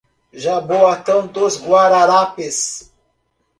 Jaboatão 0.33 1.27
dos 1.27 1.57
Guararapes 1.57 2.89